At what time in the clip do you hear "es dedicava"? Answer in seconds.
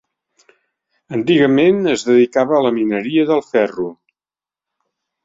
1.91-2.55